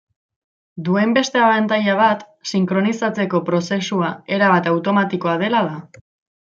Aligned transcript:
Duen 0.87 1.11
beste 1.17 1.43
abantaila 1.49 1.95
bat 2.01 2.25
sinkronizatzeko 2.53 3.45
prozesua 3.51 4.13
erabat 4.39 4.75
automatikoa 4.77 5.41
dela 5.45 5.67
da. 5.71 5.81